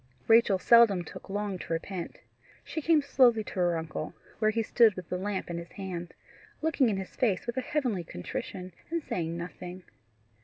Rachel 0.27 0.57
seldom 0.57 1.03
took 1.03 1.29
long 1.29 1.59
to 1.59 1.73
repent. 1.73 2.17
She 2.63 2.81
came 2.81 3.03
slowly 3.03 3.43
to 3.43 3.53
her 3.53 3.77
uncle, 3.77 4.15
where 4.39 4.49
he 4.49 4.63
stood 4.63 4.95
with 4.95 5.09
the 5.09 5.17
lamp 5.19 5.47
in 5.47 5.59
his 5.59 5.73
hand, 5.73 6.15
looking 6.59 6.89
in 6.89 6.97
his 6.97 7.15
face 7.15 7.45
with 7.45 7.55
a 7.55 7.61
heavenly 7.61 8.03
contrition, 8.03 8.73
and 8.89 9.03
saying 9.03 9.37
nothing. 9.37 9.83